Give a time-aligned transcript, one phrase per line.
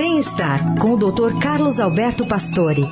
[0.00, 1.38] Bem-estar com o Dr.
[1.42, 2.88] Carlos Alberto Pastore.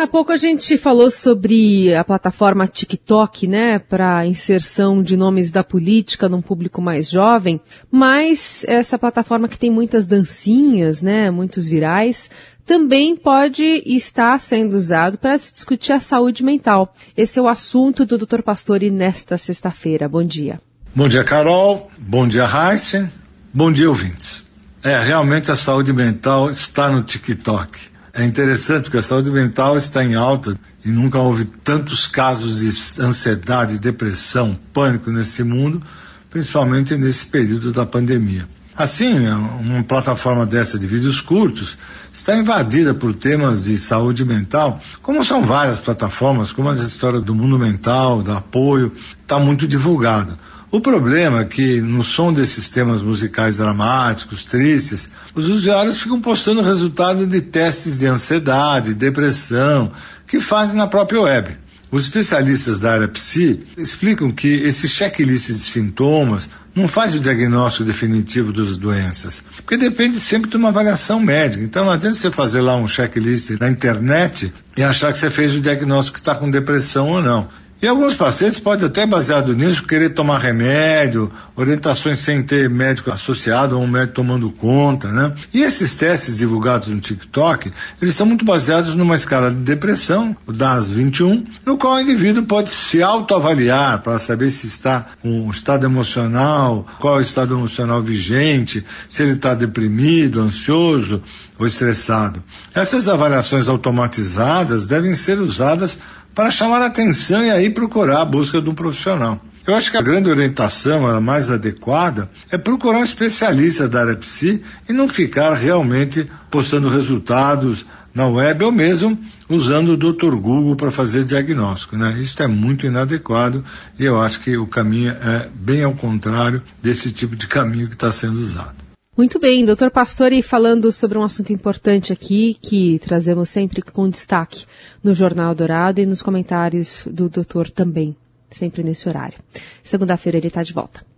[0.00, 5.62] Há pouco a gente falou sobre a plataforma TikTok, né, para inserção de nomes da
[5.62, 7.60] política num público mais jovem,
[7.90, 12.30] mas essa plataforma que tem muitas dancinhas, né, muitos virais,
[12.64, 16.94] também pode estar sendo usado para se discutir a saúde mental.
[17.14, 18.40] Esse é o assunto do Dr.
[18.40, 20.08] Pastore nesta sexta-feira.
[20.08, 20.62] Bom dia.
[20.94, 21.90] Bom dia, Carol.
[21.98, 23.12] Bom dia, Heisen.
[23.52, 24.46] Bom dia, ouvintes.
[24.82, 27.89] É, realmente a saúde mental está no TikTok.
[28.12, 33.02] É interessante porque a saúde mental está em alta e nunca houve tantos casos de
[33.02, 35.80] ansiedade, depressão, pânico nesse mundo,
[36.28, 38.48] principalmente nesse período da pandemia.
[38.76, 41.76] Assim, uma plataforma dessa de vídeos curtos
[42.12, 47.34] está invadida por temas de saúde mental, como são várias plataformas, como a história do
[47.34, 50.36] mundo mental, do apoio, está muito divulgado.
[50.72, 56.62] O problema é que no som desses temas musicais dramáticos, tristes, os usuários ficam postando
[56.62, 59.90] resultado de testes de ansiedade, depressão,
[60.28, 61.58] que fazem na própria web.
[61.90, 67.82] Os especialistas da área psi explicam que esse checklist de sintomas não faz o diagnóstico
[67.82, 71.64] definitivo das doenças, porque depende sempre de uma avaliação médica.
[71.64, 75.52] Então não adianta você fazer lá um checklist na internet e achar que você fez
[75.52, 77.48] o diagnóstico que está com depressão ou não.
[77.82, 83.74] E alguns pacientes podem até, baseado nisso, querer tomar remédio, orientações sem ter médico associado
[83.78, 85.32] ou um médico tomando conta, né?
[85.54, 87.72] E esses testes divulgados no TikTok,
[88.02, 92.44] eles são muito baseados numa escala de depressão, o DAS 21, no qual o indivíduo
[92.44, 97.54] pode se autoavaliar para saber se está com um estado emocional, qual é o estado
[97.54, 101.22] emocional vigente, se ele está deprimido, ansioso
[101.58, 102.42] ou estressado.
[102.74, 105.98] Essas avaliações automatizadas devem ser usadas
[106.34, 109.40] para chamar a atenção e aí procurar a busca de um profissional.
[109.66, 114.16] Eu acho que a grande orientação, a mais adequada, é procurar um especialista da área
[114.16, 117.84] psi e não ficar realmente postando resultados
[118.14, 119.18] na web ou mesmo
[119.48, 120.34] usando o Dr.
[120.34, 121.96] Google para fazer diagnóstico.
[121.96, 122.16] Né?
[122.18, 123.64] Isso é muito inadequado
[123.98, 127.94] e eu acho que o caminho é bem ao contrário desse tipo de caminho que
[127.94, 128.89] está sendo usado.
[129.20, 134.64] Muito bem, doutor Pastore, falando sobre um assunto importante aqui, que trazemos sempre com destaque
[135.04, 138.16] no Jornal Dourado e nos comentários do doutor também,
[138.50, 139.38] sempre nesse horário.
[139.82, 141.09] Segunda-feira ele está de volta.